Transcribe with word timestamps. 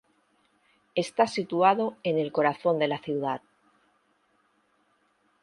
Está 0.95 1.27
situado 1.27 1.95
en 2.01 2.17
el 2.17 2.31
corazón 2.31 2.79
de 2.79 2.87
la 2.87 2.97
ciudad. 2.97 3.43